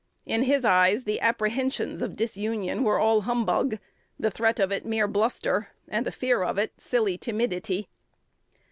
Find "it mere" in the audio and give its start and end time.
4.71-5.07